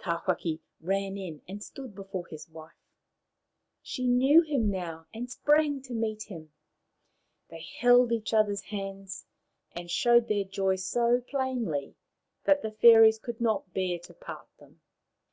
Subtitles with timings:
[0.00, 2.74] Tawhaki ran in and stood before his wife.
[3.82, 6.50] She knew him now, and sprang to meet him.
[7.50, 9.26] They held each other's hands,
[9.70, 11.94] and showed their joy so plainly
[12.46, 14.80] that the fairies could not bear to part them.